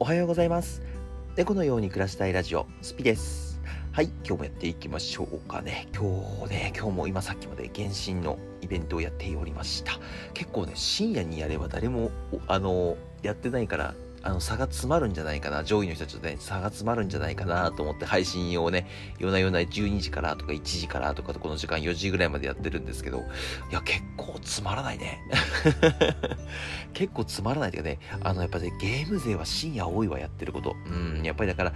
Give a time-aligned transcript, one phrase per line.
[0.00, 0.80] おはようございます。
[1.34, 3.60] 猫のように暮らしたいラジオスピです。
[3.90, 5.88] はい今日もやっていきましょうかね。
[5.92, 9.98] 今日ね今日も今さっきまで原神のイベントをやっておりました。
[10.34, 12.12] 結構ね深夜にやれば誰も
[12.46, 13.94] あのやってないから
[14.28, 18.86] あの差が詰まるんじゃないかな、上位の人たちとね、差が詰まるんじゃないかなと思って配信をね、
[19.18, 23.24] 夜な夜な12時からとか1時からとかこの時間4時ぐらいまでやってるんですけど、
[23.70, 25.20] いや、結構つまらないね。
[26.92, 30.76] 結構つまらないというかね、あの、やっぱね、ゲーム勢は深夜多いわ、やってること。
[30.86, 31.72] うん、やっぱりだから、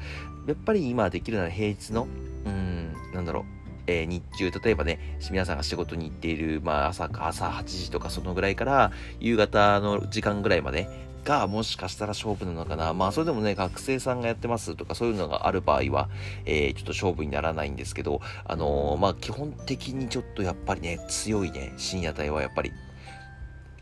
[0.46, 2.06] やっぱり今できるなら平日の、
[2.44, 10.88] うん、なんだろう、えー、日中、例えばね、皆さんが仕事に行っている、まあ朝か朝8時とかそのぐらいから夕方の時間ぐらいまで
[11.24, 12.94] がもしかしたら勝負なのかな。
[12.94, 16.08] まあそれでもね、学生さんがやってますとかそういうのがある場合は、
[16.44, 22.72] えー、ちょっと勝負にならないんですけど、あのー、まあ基本的にちょっとやっぱりね、強いね、深夜帯はやっぱり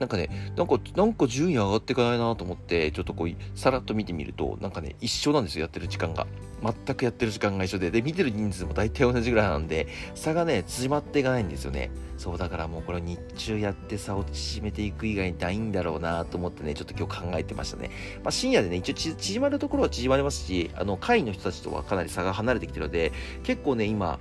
[0.00, 6.26] なんかね、なんか、なんか順位上がっていかないなと思って、ちょっとこう、さらっと見てみると、なんかね、一緒なんですよ、やってる時間が。
[6.62, 11.90] 全くやってる時間が一緒で、で、見てる人数も大体同じぐらいなんで、差がね、縮まっていかないんですよね。
[12.16, 17.90] そう、だからもうこれ日中やって差を縮めていく以外にないんだろうなと思ってね、ちょっと今日考えてましたね。
[18.24, 24.18] まあ、深夜でね、一応縮まるところは縮まりますし、あの、会の人たちとはかなり差が離れてきてるので、結構ね、今、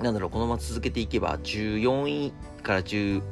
[0.00, 2.32] なんだろう、このまま続けていけば、14位
[2.62, 3.22] から10、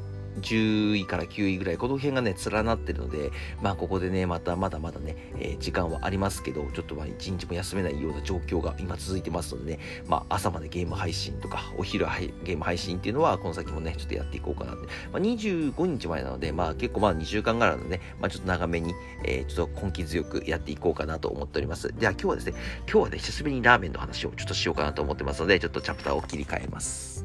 [0.40, 3.30] 10位から9位ぐらい、この辺がね、連なってるので、
[3.62, 12.06] まあ、ここでね、また、まだまだね、えー、時間はありますけど、ちょっとまあ、一日も休めないような状況が今続いてますのでね、まあ、朝までゲーム配信とか、お昼
[12.44, 14.86] ゲーム配信っていうのは、この先もね、ちょっとやっていこうかなって。
[15.12, 21.88] まあ、25日前なので、まあ、結構まあ、2週間ぐらいのね、まあ、ちょっと長めに、えー、ちょっと根気強くやっていこうかなと思っております。
[21.94, 22.54] では、今日はですね、
[22.90, 27.24] 今日はね、久しぶりにラーメンの話をちょっとしようかなと思ってますので、ちょっとチャプターを切り替えます。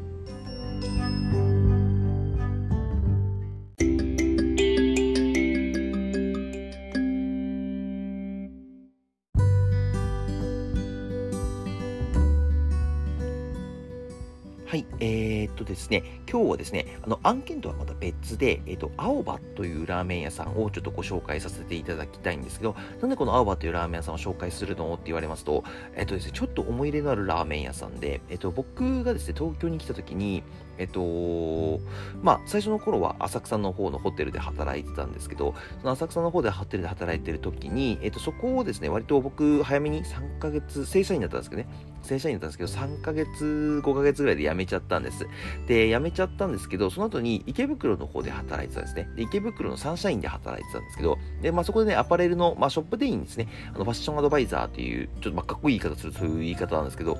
[15.59, 25.63] とですね、今日はですね、あの案件とはまた別で、えー、っと、青葉というラーメン屋さんをちょっとご紹介させていただきたいんですけど、なんでこの青葉というラーメン屋さんを紹介するのって言われますと、
[25.95, 30.43] えー、っとですね、ちょっと思い入れのあるラーメン屋さんで、えっと、僕がですね、東京に来た時に、
[30.79, 31.79] えっと、
[32.23, 41.67] まあ、最初の頃は浅草の方のホテルで働いてたんですけど、その浅草の方でホテルで働いてる時に、えっと、そこをですね、割と僕、早めに3ヶ月、正社員だったんですけどね、
[42.01, 45.27] 正社員だったんですけど、3ヶ月、5ヶ月ぐらいで辞めちゃったんです。
[45.67, 49.09] で、辞めちゃったんですけど、その後に池袋の方で働いてたんですね。
[49.15, 57.17] で、池袋のサンシャインで働いてたんですけど、で、まあ、そこでね、アパレルの、まあ、ショップ店員ですね、あの、ファッションアドバイザーという、ちょっとまあ、かっこいい言い方する、そういう言い方なんですけど、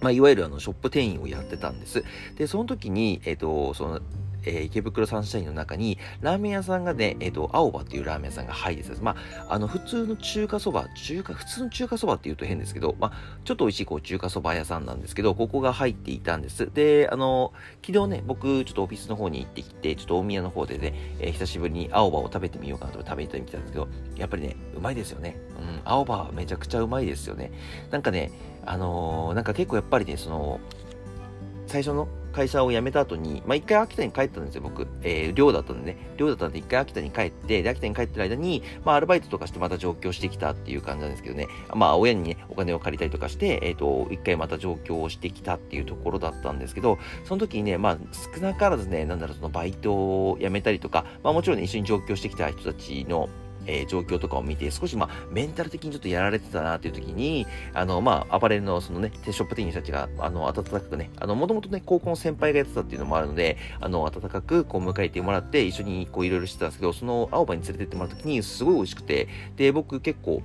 [0.00, 2.04] まあ、いわゆるあのショップ店員をやってたんです。
[2.36, 4.00] で、その時に、えっ、ー、と、その、
[4.44, 9.02] えー、池袋サンシャインの中に、ラーメン屋さんがね、えっ、ー、と、青葉っていうラーメン屋さんが入ってたんです。
[9.02, 9.16] ま
[9.48, 16.70] あ、あの、普通の中華そば、中華、普通の中華そばって言うと変ですけど、まあ、ちょっと美味しいこう中華そば屋さんなんですけど、ここが入っていたんです。
[16.72, 17.52] で、あの、
[17.84, 25.36] 昨日ね、僕、ちょっとオフィスの方に行ってきて、ちょっと大宮の方でね、えー、久しぶりに青葉を食べてみようかなと食べてみたんですけど、やっぱりね、うまいですよね。
[25.58, 27.52] うん、青葉はめちゃくちゃうまいですよね。
[27.90, 28.30] なんかね、
[28.66, 30.60] あのー、なんか結構やっぱりね、その、
[31.66, 34.88] 最初の会社を辞めた後に、まあ、一回秋田に帰ったんですよ、僕。
[35.02, 36.14] えー、寮だったんでね。
[36.16, 41.46] 寮だったんで一回秋田に帰って、で、秋田に帰ってる間に、まあ、アルバイトとかしてまた上京してきたっていう感じなんですけどね。
[41.74, 47.98] まあ、親にね、お金を借りたりとかして、えっ、ー、と、一回また上京をしてきたっていうところだったんですけど、その時にね、まあ、
[48.34, 53.28] 少なからずね、なんだろう、そのバイトを辞めたりとか、まあ、もちろんね、一緒に上京してきた人たちの、
[53.66, 70.42] えー、状況とかを見て、少しまあ、メンタル的にちょっとやられてたなという時に、あの、まあ、アパレルのそのね、ショップ店員たちが、あの、温かくね、あの、もともとね、高校の先輩がやってたっていうのもあるので、あの、温かくこう迎えてもらって、一緒にこういろいろしてたんですけど、その青葉に連れてってもらった時に、すごい美味しくて、で、僕結構、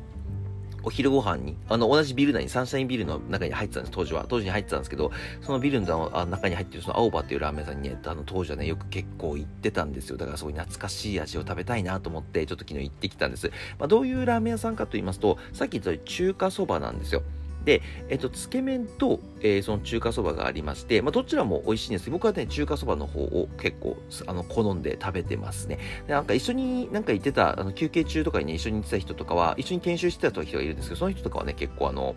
[0.84, 4.25] お昼ご飯に、あの、同じビル内に、サンシャインビルの中に入ってたんです、当時は。
[4.28, 10.17] 当時に入ってたんですけど、そのビルの中に入ってるその青葉っていうラーメン屋さんにね、あの、当時はね、よく結構行ってたんですよ。
[10.17, 13.52] だからすごい懐かしい味を食べたいなと思って、ちょっと昨日行ってきたんです。
[13.78, 17.23] まあ、どういうラーメン屋さんかと言いますと、さっき言ったように中華そばなんですよ。
[17.66, 23.97] で、えっと、つけ麺と、えー、その中華そばがありまして、まあ、どちらも美味しいんですけど、僕はね、中華そばの方を結構、
[24.28, 25.79] あの、好んで食べてますね。
[26.08, 32.16] でなんか一緒になんか行ってた、あの、休憩中とかにね、一緒に行ってた人とかは、一緒に研修してた人がいるんですけど、その人とかはね、結構あの、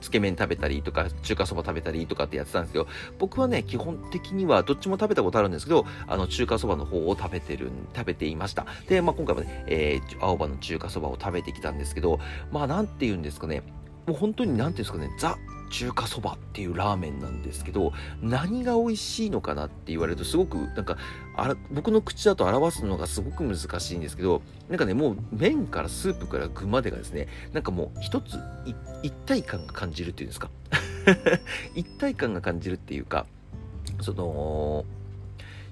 [0.00, 8.66] つけ麺食べたりとか、中華そば食べたりとかってやってたんですけど、僕はね、基本的にはどっちも食べたことあるんですけど、あの、中華そばの方を食べてる、食べていました。
[8.88, 12.18] で、まあ、今回もね、えー、青葉の中華そばを食べてきたんですけど、
[12.50, 13.62] まあ、なんて言うんですかね、
[14.06, 15.38] もう本当に何ていうんですかね、ザ
[15.70, 20.98] 中華そばっていうラーメンなんですけど何が美味しいのかなって言われるとすごくなんか
[21.36, 28.36] あら僕の口だと表すのがすごく難しいんですけどなんかねもう麺からスープから具までがですねなんかもう一つ
[29.02, 30.50] 一体感が感じるっていうんですか。
[31.74, 33.26] 一体感が感じるっていうか
[34.02, 34.84] その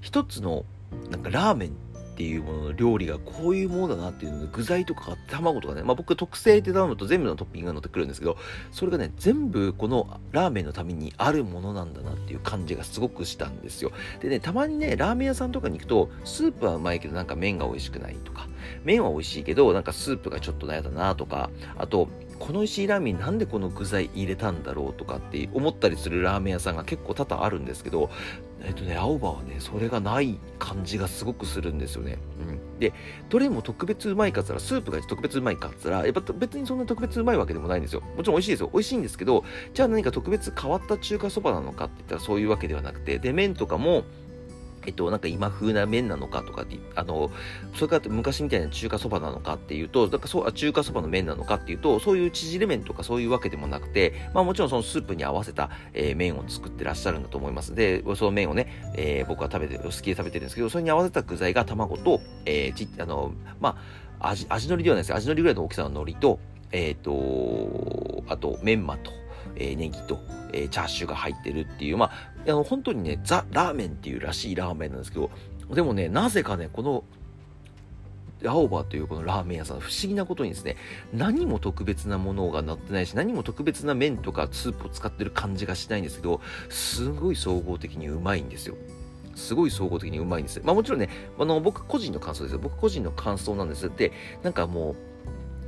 [0.01, 0.65] 一つの
[1.11, 1.73] なんかラーメン
[2.19, 8.37] っていうものの料理がこういうものだなっていうので具材とか卵とかね、まあ、僕特製って頼むと全部のトッピングが乗ってくるんですけど
[8.73, 13.93] それがね全部このラーメンのためにあるものなんだなっていう感じがすごくしたんですよ。
[14.19, 18.49] でねたまにねラーメン屋さんとかに行くとスープはうまいけどなんか麺が美味しくないとか。
[18.83, 21.51] 麺は美味しいけどなんかスープがちょっと悩だなとか。
[21.77, 28.11] あとこの石井ラーメンなんでこの具材入れたんだろうとかって思ったりするラーメン屋さんが結構多々あるんですけど、
[28.61, 32.19] えっとね、青葉はね、それがない感じがすごくするんですよね。
[32.41, 32.79] うん。
[32.79, 32.93] で、
[33.29, 38.03] どれも特別うまいかっつったら、スープが特別うまいかっつったら、やっぱ別にそんな特別うまいわけでもないんですよ。
[38.17, 38.71] もちろん美味しいですよ。
[38.73, 39.45] 美味しいんですけど、
[39.75, 44.05] じゃあ何か特別変わった中華そばなのかって言ったらそういうわけではなくて、で、麺とかも、
[44.89, 46.65] えっと、なんか今風な麺なのかとか
[46.95, 47.31] あの、
[47.75, 57.75] それから昔みたいな中華そばなのかっていうと、なんかそう、中華そばの麺なのかっていうと、そういう縮れ麺とかそういうわけでもなくて、まあもちろんそのスープに合わせた、えー、麺を作ってらっしゃるんだと思います。
[57.75, 63.77] で、その麺をね、えー、僕は食べて、好きで食べてるんですけど、それに合わせた具材が卵と、えー、ち、あの、ま
[64.19, 66.41] あ、味、味のりではないです味のりぐらいの大きさの海苔と、
[66.73, 69.11] えっ、と、あと、メンマと、
[69.57, 70.19] えー、ネギと、
[70.53, 72.11] えー、チャーシューが入ってるっていう、まあ、
[72.47, 75.31] あの、本当にね、ザ・ラーメンっていうらしいラーメンなんですけど、
[75.75, 77.05] でもね、なぜかね、この、
[78.47, 80.77] 青葉というこのラーメン屋さん、不思議なことにですね、
[81.13, 88.77] 何も特別なものが乗ってないし、何も特別な麺とかスープを使ってる感じがしないんですけど、すごい総合的にうまいんですよ。
[89.35, 90.61] すごい総合的にうまいんです。
[90.65, 91.09] まあもちろんね、
[91.39, 92.59] あの、僕個人の感想ですよ。
[92.59, 93.91] 僕個人の感想なんです。
[93.97, 94.13] で、
[94.43, 94.97] なんかもう、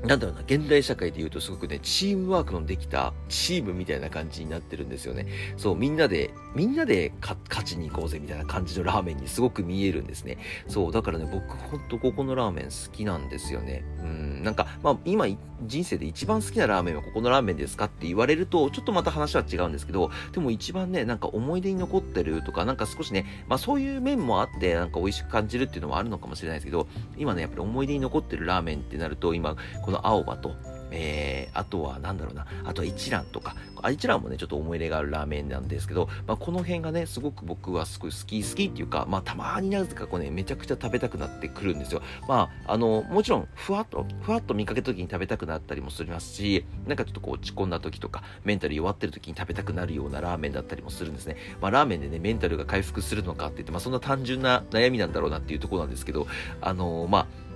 [0.07, 5.27] なんだろうな、現代社会で言うとすごくね、チームワークのできたチームみたいな感じになってるんですよね。
[5.57, 10.39] そう、みんなで、みんなで勝ちに行こうぜみたいな感じのラーメンにすごく見えるんですね。
[10.69, 13.85] そう、だからね、僕ほんとここのラーメン好きなんですよね。
[14.01, 15.27] うん、なんか、まあ今、
[15.67, 30.55] 人生で一番好きなラーメンはここのラーメンですかって言われると、ちょっとまた話は違うんですけど、でも一番ね、なんか思い出に残ってるとか、なんか少しね、まあそういう面もあって、なんか美味しく感じるっていうのもあるのかもしれないですけど、今ね、やっぱり思い出に残ってるラーメンってなると、今、この青葉と、
[30.91, 42.03] えー、あとはなんだろうな、あとは一蘭とか、あ一蘭もね、ちょっと思い入れがあるラーメンなんですけど、まあ、この辺がね、すごく僕はすごい好き、好きっていうか、まあ、たまになぜかこうね、めちゃくちゃ食べたくなってくるんですよ。
[42.29, 51.37] まあ、あの、もちろん、ふわっと、ふわっと見かけた時に食べたくなったりもしますし、なんかちょっとこう落ち込んだ時とか、メンタル弱ってる時に食べたくなるようなラーメンだったりもするんですね。
[51.61, 56.27] まあ、ラーメンでね、メンタルが回復するのかって言って、まあ、そんな単純な悩みなんだろうなっていうところなんですけど、
[56.61, 57.50] あのまあ、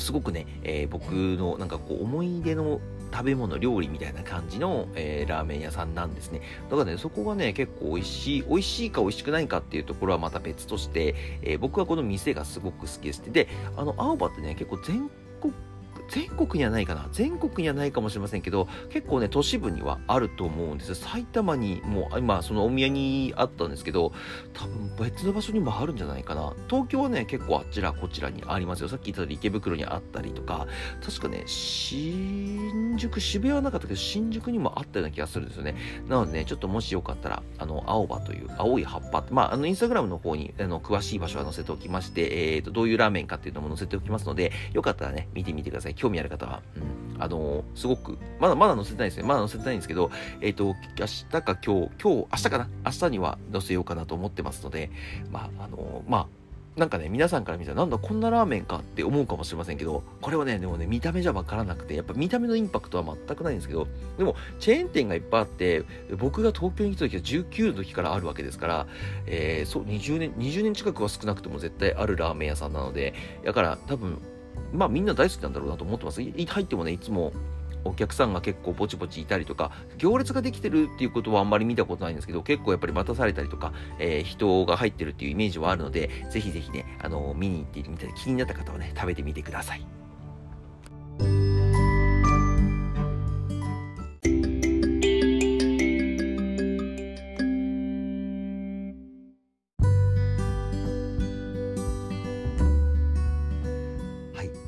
[0.00, 2.80] すごくね、えー、僕のなんかこう思い出の
[3.12, 6.40] 食べ物、料理みたいな感じの、えー、ラーメン屋さんなんですね。
[6.70, 13.22] だからね、そこがね、結構美味しい、美味しいか美味しくないかっていうところはまた別として、えー、僕はこの店がすごく好きです。
[13.32, 15.29] で、あの、青葉ってね、結構全国
[16.10, 20.96] 全国にはないかな全国にはないかもしれませんけど、結構ね、都市部にはあると思うんです。
[20.96, 24.12] 埼玉にも、今、そのお宮にあったんですけど、
[24.52, 26.52] 多分別の場所にもあるんじゃないかな。
[26.68, 28.88] 東京はね、結構あちらこちらにありますよ。
[28.88, 30.66] さっき言った池袋にあったりとか、
[31.04, 35.76] 確かね、新宿、渋谷はなかったけど、新宿にもあったような気がするんですよね。
[36.08, 45.94] なのでね、ちょっともしよかったら、あの、青葉という青い葉っぱ、まあ、あの、インスタグラムの方に、あの、詳しい場所は載せておきまして、えっ、ー、と、どういうラーメンかっていうのも載せておきますので、よかったらね、見てみてください。
[46.00, 49.24] 興味ある方は、うん、あのー、すごく、まだまだ載せてないですね。
[49.24, 52.68] まだ載せてないんですけど、えっ、ー、と、明日か今日、今日、明日かな？
[52.86, 54.90] 明日には載せようかなと思ってますので、
[55.30, 56.26] まあ、あのー、まあ、
[56.76, 65.84] なんかね、皆さんから見たら、なんだ、こんなラーメンかって思うかもしれませんけど、これはね、でもね、見た目じゃわからなくて、やっぱ見た目のインパクトは全くないんですけど、でも、チェーン店がいっぱいあって、
[66.16, 68.86] 僕が東京に来た時は19の時からあるわけですから、
[69.26, 73.14] えー、そう、20年、20年近くは少なくとも絶対あるラーメン屋さんなので、
[73.44, 74.18] だから多分、
[74.72, 76.22] まあみんな大好きなんだろうなと思ってます。
[76.22, 77.32] 入ってもね、いつも
[77.84, 89.99] お客さんが結構ぼちぼちいたりとか、行列ができてるっていうことはあんまり見たことないんですけど、結構やっぱり待たされたりとか、えー、人が入ってるっていうイメージはあるので、ぜひぜひね、あのー、見に行ってみたい気になった方はね、食べてみてください。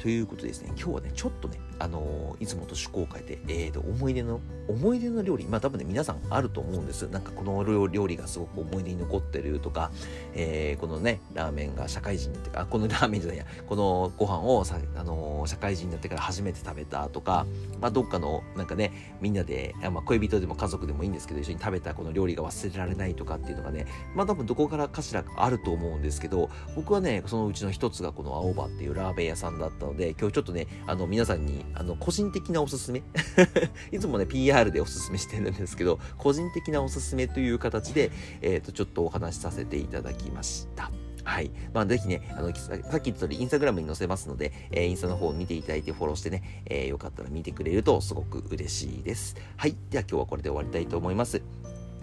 [0.02, 7.02] ということですね、今日はね、ちょっとね、あのー、いつもと趣向を変えて、えーと、思い出の、思い出の料理、まあ多分ね、皆さんあると思うんです。
[7.02, 9.92] なんかこの料理がすごく思い出に残ってるとか、
[10.34, 17.46] えー、このね、ラーメンが社会人になってから、このラーメンじゃないや、このご飯をさ、あのー、社会人になってから初めて食べたとか、
[17.80, 33.02] まあどっかの、なんかね、みんなで、まあ恋人でも家族でもいいんですけど、一緒に食べたこの料理が忘れられないとかっていうのがね、まあ多分どこからかしらあると思うんですけど、僕はね、そのうちの一つがこの青葉っていうラーメン屋さんだったのので、今日ちょっとね、あの、皆さんに、あの、個人的なおすすめ
[33.92, 40.90] いつもね、PR でおすすめしてるんですけど、個人的なおすすめという形で、えっ、ー、と、ちょっとお話しさせていただきました。
[41.24, 41.52] はい。
[41.72, 49.36] まあ、ぜひね、あの、さっき言った通り、インスタグラムに載せますので、えー、インスタの方を見ていただいてフォローしてね、えー、よかったら見てくれるとすごく嬉しいです。
[49.56, 49.76] はい。
[49.90, 51.42] では今日はこれで終わりたいと思います。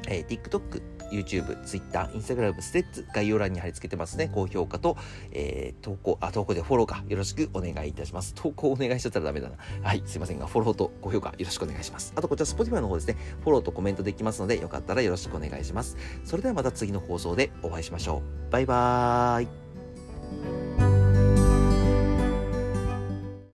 [0.08, 4.30] えー、TikTok、YouTube、Twitter、Instagram、ステッツ、概要欄に貼り付けてますね。
[4.34, 4.98] 高評価と、
[5.32, 8.34] えー、投稿、あ、投稿でフォローか、よろしくお願いいたします。
[8.36, 9.56] 投稿お願いしちゃったらダメだな。
[9.82, 12.14] はい、すいませんが、フォローと高評価よろしくお願いします。
[12.16, 15.98] あと、こちら Spotify の方ですね、フォローとコメントできますので、よかったらよろしくお願いします。
[16.24, 18.52] それではまた次の放送でお会いしましょう。
[18.52, 20.69] バイバーイ。